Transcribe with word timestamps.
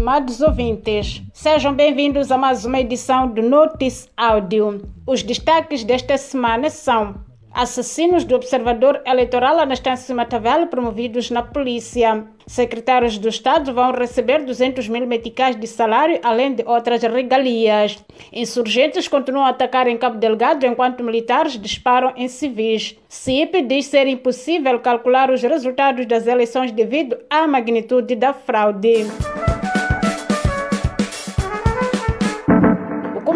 estimados 0.00 0.40
ouvintes. 0.40 1.22
Sejam 1.34 1.74
bem-vindos 1.74 2.32
a 2.32 2.38
mais 2.38 2.64
uma 2.64 2.80
edição 2.80 3.28
do 3.28 3.42
Notice 3.42 4.08
Áudio. 4.16 4.80
Os 5.06 5.22
destaques 5.22 5.84
desta 5.84 6.16
semana 6.16 6.70
são 6.70 7.16
assassinos 7.52 8.24
do 8.24 8.34
observador 8.34 9.02
eleitoral 9.04 9.58
Anastácio 9.58 10.16
Matavel 10.16 10.68
promovidos 10.68 11.30
na 11.30 11.42
polícia. 11.42 12.24
Secretários 12.46 13.18
do 13.18 13.28
Estado 13.28 13.74
vão 13.74 13.92
receber 13.92 14.42
200 14.42 14.88
mil 14.88 15.06
meticais 15.06 15.54
de 15.54 15.66
salário, 15.66 16.18
além 16.22 16.54
de 16.54 16.64
outras 16.66 17.02
regalias. 17.02 18.02
Insurgentes 18.32 19.06
continuam 19.06 19.44
a 19.44 19.50
atacar 19.50 19.86
em 19.86 19.98
Cabo 19.98 20.16
Delgado 20.16 20.64
enquanto 20.64 21.04
militares 21.04 21.60
disparam 21.60 22.14
em 22.16 22.26
civis. 22.26 22.96
CIP 23.06 23.60
diz 23.60 23.84
ser 23.84 24.06
impossível 24.06 24.80
calcular 24.80 25.30
os 25.30 25.42
resultados 25.42 26.06
das 26.06 26.26
eleições 26.26 26.72
devido 26.72 27.18
à 27.28 27.46
magnitude 27.46 28.16
da 28.16 28.32
fraude. 28.32 29.04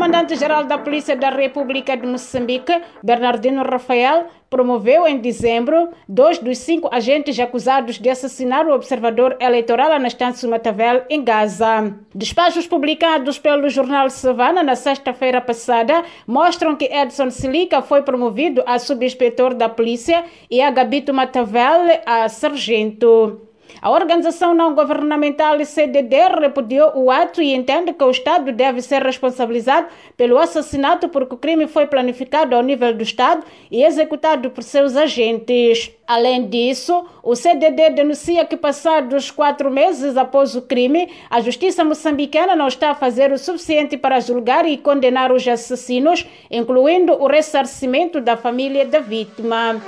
Comandante-geral 0.05 0.65
da 0.65 0.77
Polícia 0.77 1.17
da 1.17 1.31
República 1.31 1.97
de 1.97 2.07
Moçambique, 2.07 2.79
Bernardino 3.03 3.63
Rafael, 3.63 4.27
promoveu 4.51 5.07
em 5.07 5.17
dezembro 5.17 5.89
dois 6.07 6.39
dos 6.39 6.59
cinco 6.59 6.91
agentes 6.93 7.41
acusados 7.41 7.99
de 7.99 8.11
assassinar 8.11 8.67
o 8.67 8.75
observador 8.75 9.35
eleitoral 9.41 9.91
Anastácio 9.91 10.47
Matavel 10.47 11.05
em 11.09 11.25
Gaza. 11.25 11.95
Despachos 12.15 12.67
publicados 12.67 13.39
pelo 13.39 13.71
jornal 13.71 14.11
Savana 14.11 14.63
na 14.63 14.77
sexta-feira 14.77 15.41
passada 15.41 16.05
mostram 16.27 16.77
que 16.77 16.85
Edson 16.85 17.31
Silica 17.31 17.81
foi 17.81 18.03
promovido 18.03 18.63
a 18.67 18.79
subinspetor 18.79 19.55
da 19.55 19.71
polícia 19.71 20.23
e 20.51 20.61
a 20.61 20.71
Gabito 20.71 21.15
Matavel 21.15 21.81
a 22.05 22.29
sargento. 22.29 23.41
A 23.81 23.91
organização 23.91 24.55
não 24.55 24.75
governamental 24.75 25.63
CDD 25.65 26.17
repudiou 26.41 26.93
o 26.95 27.11
ato 27.11 27.43
e 27.43 27.55
entende 27.55 27.93
que 27.93 28.05
o 28.05 28.11
Estado 28.11 28.53
deve 28.53 28.81
ser 28.81 29.03
responsabilizado 29.03 29.89
pelo 30.17 30.39
assassinato 30.39 31.09
porque 31.09 31.35
o 31.35 31.39
crime 31.39 31.67
foi 31.67 31.87
planificado 31.87 32.55
ao 32.55 32.63
nível 32.63 32.95
do 32.95 33.03
Estado 33.03 33.45
e 33.71 33.85
executado 33.85 34.51
por 34.51 34.63
seus 34.63 34.97
agentes. 34.97 35.91
Além 36.07 36.49
disso, 36.49 37.07
o 37.23 37.35
CDD 37.35 37.91
denuncia 37.91 38.45
que, 38.45 38.57
passados 38.57 39.31
quatro 39.31 39.71
meses 39.71 40.17
após 40.17 40.55
o 40.55 40.63
crime, 40.63 41.11
a 41.31 41.41
justiça 41.41 41.83
moçambicana 41.83 42.55
não 42.55 42.69
está 42.69 42.91
a 42.91 42.95
fazer 42.95 43.33
o 43.33 43.39
suficiente 43.39 43.97
para 43.97 44.21
julgar 44.21 44.67
e 44.67 44.77
condenar 44.77 45.33
os 45.33 45.47
assassinos, 45.47 46.27
incluindo 46.51 47.13
o 47.15 47.27
ressarcimento 47.27 48.21
da 48.21 48.37
família 48.37 48.85
da 48.85 49.01
vítima. 49.01 49.81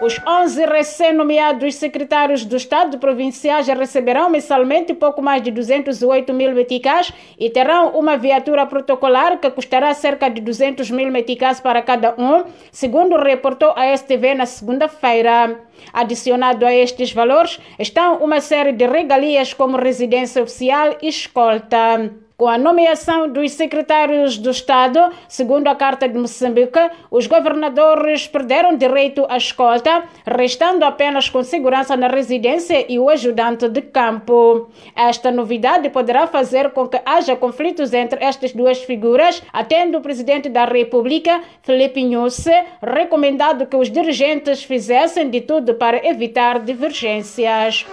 Os 0.00 0.16
11 0.24 0.64
recém-nomeados 0.66 1.74
secretários 1.74 2.44
do 2.44 2.56
Estado 2.56 2.98
provinciais 2.98 3.66
receberão 3.66 4.30
mensalmente 4.30 4.94
pouco 4.94 5.20
mais 5.20 5.42
de 5.42 5.50
208 5.50 6.32
mil 6.32 6.52
meticais 6.54 7.12
e 7.36 7.50
terão 7.50 7.98
uma 7.98 8.16
viatura 8.16 8.64
protocolar 8.64 9.40
que 9.40 9.50
custará 9.50 9.92
cerca 9.94 10.28
de 10.28 10.40
200 10.40 10.88
mil 10.92 11.10
meticais 11.10 11.58
para 11.58 11.82
cada 11.82 12.14
um, 12.16 12.44
segundo 12.70 13.16
reportou 13.16 13.72
a 13.74 13.96
STV 13.96 14.36
na 14.36 14.46
segunda-feira. 14.46 15.58
Adicionado 15.92 16.64
a 16.64 16.72
estes 16.72 17.12
valores 17.12 17.58
estão 17.76 18.18
uma 18.18 18.40
série 18.40 18.70
de 18.70 18.86
regalias 18.86 19.52
como 19.52 19.76
residência 19.76 20.40
oficial 20.40 20.96
e 21.02 21.08
escolta. 21.08 22.27
Com 22.38 22.46
a 22.46 22.56
nomeação 22.56 23.28
dos 23.28 23.50
secretários 23.50 24.38
do 24.38 24.52
Estado, 24.52 25.12
segundo 25.26 25.66
a 25.66 25.74
Carta 25.74 26.08
de 26.08 26.16
Moçambique, 26.16 26.78
os 27.10 27.26
governadores 27.26 28.28
perderam 28.28 28.76
direito 28.76 29.26
à 29.28 29.36
escolta, 29.36 30.04
restando 30.24 30.84
apenas 30.84 31.28
com 31.28 31.42
segurança 31.42 31.96
na 31.96 32.06
residência 32.06 32.86
e 32.88 32.96
o 32.96 33.10
ajudante 33.10 33.68
de 33.68 33.82
campo. 33.82 34.70
Esta 34.94 35.32
novidade 35.32 35.90
poderá 35.90 36.28
fazer 36.28 36.70
com 36.70 36.86
que 36.86 37.00
haja 37.04 37.34
conflitos 37.34 37.92
entre 37.92 38.24
estas 38.24 38.52
duas 38.52 38.84
figuras, 38.84 39.42
atendo 39.52 39.98
o 39.98 40.00
presidente 40.00 40.48
da 40.48 40.64
República, 40.64 41.42
Felipe 41.62 42.04
Nhusse, 42.04 42.54
recomendado 42.80 43.66
que 43.66 43.74
os 43.74 43.90
dirigentes 43.90 44.62
fizessem 44.62 45.28
de 45.28 45.40
tudo 45.40 45.74
para 45.74 46.06
evitar 46.06 46.60
divergências. 46.60 47.84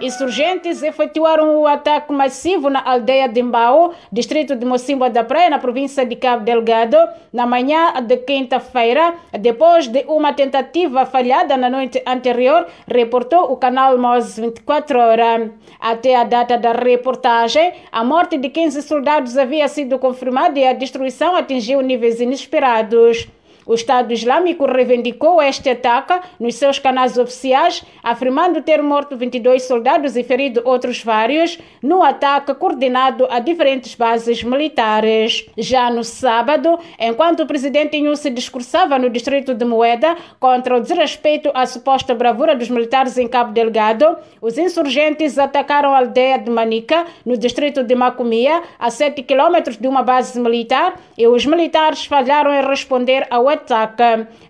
Insurgentes 0.00 0.82
efetuaram 0.82 1.60
o 1.60 1.66
ataque 1.66 2.10
massivo 2.10 2.70
na 2.70 2.82
aldeia 2.82 3.28
de 3.28 3.42
Mbao, 3.42 3.92
distrito 4.10 4.56
de 4.56 4.64
Mocimboa 4.64 5.10
da 5.10 5.22
Praia, 5.22 5.50
na 5.50 5.58
província 5.58 6.06
de 6.06 6.16
Cabo 6.16 6.42
Delgado, 6.42 6.96
na 7.30 7.46
manhã 7.46 7.92
de 8.02 8.16
quinta-feira, 8.16 9.14
depois 9.38 9.88
de 9.88 10.04
uma 10.08 10.32
tentativa 10.32 11.04
falhada 11.04 11.54
na 11.56 11.68
noite 11.68 12.02
anterior, 12.06 12.66
reportou 12.86 13.52
o 13.52 13.58
canal 13.58 13.98
MOS 13.98 14.38
24 14.38 14.98
Horas. 14.98 15.50
Até 15.78 16.16
a 16.16 16.24
data 16.24 16.56
da 16.56 16.72
reportagem, 16.72 17.74
a 17.92 18.02
morte 18.02 18.38
de 18.38 18.48
15 18.48 18.80
soldados 18.82 19.36
havia 19.36 19.68
sido 19.68 19.98
confirmada 19.98 20.58
e 20.58 20.66
a 20.66 20.72
destruição 20.72 21.36
atingiu 21.36 21.82
níveis 21.82 22.20
inesperados. 22.20 23.28
O 23.66 23.74
Estado 23.74 24.12
Islâmico 24.12 24.66
reivindicou 24.66 25.40
este 25.40 25.70
ataque 25.70 26.20
nos 26.38 26.56
seus 26.56 26.78
canais 26.78 27.16
oficiais, 27.16 27.84
afirmando 28.02 28.62
ter 28.62 28.82
morto 28.82 29.16
22 29.16 29.62
soldados 29.62 30.16
e 30.16 30.24
ferido 30.24 30.62
outros 30.64 31.02
vários 31.02 31.58
no 31.82 32.02
ataque 32.02 32.54
coordenado 32.54 33.26
a 33.30 33.38
diferentes 33.38 33.94
bases 33.94 34.42
militares. 34.42 35.46
Já 35.56 35.90
no 35.90 36.02
sábado, 36.02 36.78
enquanto 36.98 37.40
o 37.44 37.46
presidente 37.46 37.96
Inhusi 37.96 38.30
discursava 38.30 38.98
no 38.98 39.10
distrito 39.10 39.54
de 39.54 39.64
Moeda 39.64 40.16
contra 40.38 40.76
o 40.76 40.80
desrespeito 40.80 41.50
à 41.54 41.66
suposta 41.66 42.14
bravura 42.14 42.56
dos 42.56 42.68
militares 42.68 43.16
em 43.18 43.28
Cabo 43.28 43.52
Delgado, 43.52 44.16
os 44.40 44.58
insurgentes 44.58 45.38
atacaram 45.38 45.94
a 45.94 45.98
aldeia 45.98 46.38
de 46.38 46.50
Manica, 46.50 47.06
no 47.24 47.36
distrito 47.36 47.84
de 47.84 47.94
Macomia, 47.94 48.62
a 48.78 48.90
7 48.90 49.22
quilômetros 49.22 49.76
de 49.76 49.86
uma 49.86 50.02
base 50.02 50.40
militar, 50.40 50.98
e 51.16 51.26
os 51.26 51.46
militares 51.46 52.04
falharam 52.06 52.52
em 52.52 52.66
responder 52.66 53.26
ao 53.30 53.48
ataque. 53.48 53.59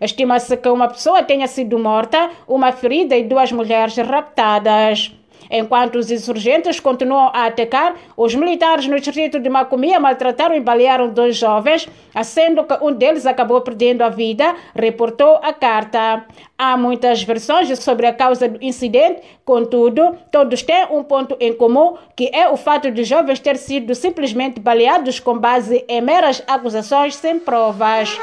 Estima-se 0.01 0.57
que 0.57 0.69
uma 0.69 0.89
pessoa 0.89 1.23
tenha 1.23 1.47
sido 1.47 1.79
morta, 1.79 2.31
uma 2.47 2.73
ferida 2.73 3.17
e 3.17 3.25
duas 3.25 3.53
mulheres 3.53 3.97
raptadas. 3.97 5.13
Enquanto 5.51 5.97
os 5.97 6.11
insurgentes 6.13 6.79
continuam 6.79 7.29
a 7.33 7.47
atacar, 7.47 7.97
os 8.17 8.35
militares 8.37 8.87
no 8.87 9.01
distrito 9.01 9.41
de 9.41 9.49
Macomia 9.49 9.99
maltrataram 9.99 10.55
e 10.55 10.61
balearam 10.61 11.09
dois 11.09 11.37
jovens, 11.37 11.89
sendo 12.23 12.63
que 12.63 12.75
um 12.81 12.93
deles 12.93 13.27
acabou 13.27 13.61
perdendo 13.61 14.03
a 14.03 14.09
vida, 14.09 14.55
reportou 14.77 15.41
a 15.43 15.53
carta. 15.53 16.25
Há 16.57 16.77
muitas 16.77 17.25
versões 17.25 17.77
sobre 17.81 18.07
a 18.07 18.13
causa 18.13 18.49
do 18.49 18.63
incidente, 18.65 19.23
contudo, 19.45 20.17
todos 20.31 20.63
têm 20.63 20.87
um 20.93 21.03
ponto 21.03 21.37
em 21.41 21.53
comum, 21.53 21.97
que 22.15 22.31
é 22.33 22.49
o 22.49 22.57
fato 22.57 22.89
de 22.89 23.03
jovens 23.03 23.41
ter 23.41 23.57
sido 23.57 23.93
simplesmente 23.97 24.61
baleados 24.61 25.19
com 25.19 25.37
base 25.37 25.85
em 25.89 26.01
meras 26.01 26.45
acusações 26.47 27.17
sem 27.17 27.41
provas. 27.41 28.17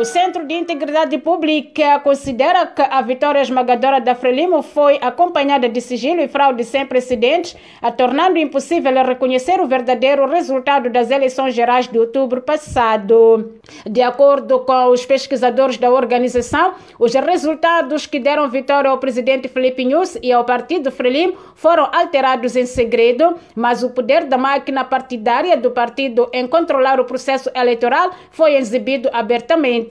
O 0.00 0.04
Centro 0.06 0.46
de 0.46 0.54
Integridade 0.54 1.18
Pública 1.18 2.00
considera 2.00 2.66
que 2.66 2.80
a 2.80 3.02
vitória 3.02 3.42
esmagadora 3.42 4.00
da 4.00 4.14
Frelimo 4.14 4.62
foi 4.62 4.98
acompanhada 5.02 5.68
de 5.68 5.78
sigilo 5.78 6.22
e 6.22 6.26
fraude 6.26 6.64
sem 6.64 6.86
precedentes, 6.86 7.54
a 7.82 7.92
tornando 7.92 8.38
impossível 8.38 8.90
reconhecer 9.04 9.60
o 9.60 9.66
verdadeiro 9.66 10.26
resultado 10.26 10.88
das 10.88 11.10
eleições 11.10 11.54
gerais 11.54 11.86
de 11.86 11.98
outubro 11.98 12.40
passado. 12.40 13.52
De 13.84 14.00
acordo 14.00 14.60
com 14.60 14.86
os 14.86 15.04
pesquisadores 15.04 15.76
da 15.76 15.90
organização, 15.90 16.72
os 16.98 17.12
resultados 17.12 18.06
que 18.06 18.18
deram 18.18 18.48
vitória 18.48 18.88
ao 18.88 18.96
presidente 18.96 19.48
Felipe 19.48 19.84
Nunes 19.84 20.18
e 20.22 20.32
ao 20.32 20.46
partido 20.46 20.90
Frelimo 20.90 21.34
foram 21.54 21.86
alterados 21.92 22.56
em 22.56 22.64
segredo, 22.64 23.36
mas 23.54 23.82
o 23.82 23.90
poder 23.90 24.24
da 24.24 24.38
máquina 24.38 24.82
partidária 24.82 25.58
do 25.58 25.70
partido 25.70 26.26
em 26.32 26.46
controlar 26.46 26.98
o 26.98 27.04
processo 27.04 27.50
eleitoral 27.54 28.12
foi 28.30 28.54
exibido 28.54 29.10
abertamente. 29.12 29.89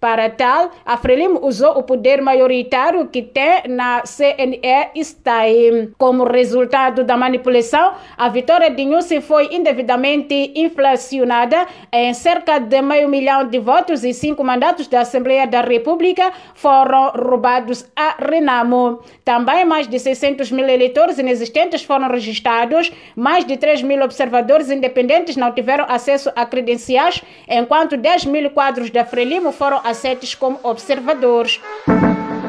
Para 0.00 0.30
tal, 0.30 0.70
a 0.86 0.96
Frelimo 0.96 1.44
usou 1.44 1.78
o 1.78 1.82
poder 1.82 2.22
maioritário 2.22 3.08
que 3.08 3.22
tem 3.22 3.62
na 3.68 4.02
CNE-STAI. 4.02 5.90
Como 5.98 6.24
resultado 6.24 7.04
da 7.04 7.16
manipulação, 7.16 7.94
a 8.16 8.28
vitória 8.28 8.70
de 8.70 8.84
Nussi 8.84 9.20
foi 9.20 9.48
indevidamente 9.52 10.52
inflacionada 10.54 11.66
em 11.92 12.14
cerca 12.14 12.58
de 12.58 12.80
meio 12.80 13.08
milhão 13.08 13.46
de 13.46 13.58
votos 13.58 14.04
e 14.04 14.14
cinco 14.14 14.42
mandatos 14.44 14.86
da 14.88 15.00
Assembleia 15.00 15.46
da 15.46 15.60
República 15.60 16.32
foram 16.54 17.10
roubados 17.10 17.86
a 17.94 18.16
Renamo. 18.18 19.00
Também 19.24 19.64
mais 19.64 19.86
de 19.86 19.98
600 19.98 20.50
mil 20.52 20.68
eleitores 20.68 21.18
inexistentes 21.18 21.82
foram 21.82 22.08
registrados, 22.08 22.92
mais 23.14 23.44
de 23.44 23.56
3 23.56 23.82
mil 23.82 24.02
observadores 24.02 24.70
independentes 24.70 25.36
não 25.36 25.52
tiveram 25.52 25.84
acesso 25.88 26.30
a 26.34 26.46
credenciais, 26.46 27.22
enquanto 27.48 27.96
10 27.96 28.24
mil 28.26 28.50
quadros 28.50 28.90
da 28.90 29.04
Frelimo 29.04 29.17
Frelimo 29.18 29.50
foram 29.50 29.80
aceitos 29.82 30.32
como 30.36 30.60
observadores. 30.62 31.60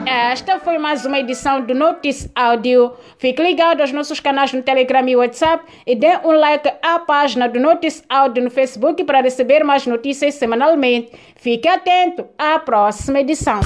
Esta 0.05 0.59
foi 0.59 0.77
mais 0.77 1.03
uma 1.03 1.17
edição 1.17 1.61
do 1.61 1.73
Notice 1.73 2.29
Áudio. 2.35 2.93
Fique 3.17 3.41
ligado 3.41 3.81
aos 3.81 3.91
nossos 3.91 4.19
canais 4.19 4.53
no 4.53 4.61
Telegram 4.61 5.03
e 5.09 5.15
WhatsApp 5.15 5.63
e 5.87 5.95
dê 5.95 6.15
um 6.23 6.29
like 6.29 6.71
à 6.83 6.99
página 6.99 7.49
do 7.49 7.59
Notice 7.59 8.03
Áudio 8.07 8.43
no 8.43 8.51
Facebook 8.51 9.03
para 9.03 9.19
receber 9.19 9.63
mais 9.63 9.87
notícias 9.87 10.35
semanalmente. 10.35 11.11
Fique 11.37 11.67
atento 11.67 12.27
à 12.37 12.59
próxima 12.59 13.19
edição. 13.21 13.61